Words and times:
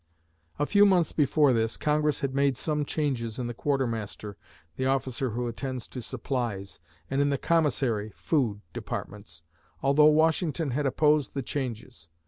A 0.57 0.65
few 0.65 0.83
months 0.83 1.11
before 1.11 1.53
this, 1.53 1.77
Congress 1.77 2.21
had 2.21 2.33
made 2.33 2.57
some 2.57 2.85
changes 2.85 3.37
in 3.37 3.45
the 3.45 3.53
quartermaster 3.53 4.35
(the 4.75 4.87
officer 4.87 5.29
who 5.29 5.45
attends 5.47 5.87
to 5.89 6.01
supplies) 6.01 6.79
and 7.11 7.21
in 7.21 7.29
the 7.29 7.37
commissary 7.37 8.11
(food) 8.15 8.61
departments, 8.73 9.43
although 9.83 10.05
Washington 10.05 10.71
had 10.71 10.87
opposed 10.87 11.35
the 11.35 11.43
changes. 11.43 12.09